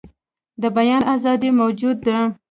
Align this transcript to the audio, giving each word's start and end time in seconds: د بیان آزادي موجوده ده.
د 0.61 0.63
بیان 0.77 1.01
آزادي 1.13 1.49
موجوده 1.59 2.01
ده. 2.15 2.17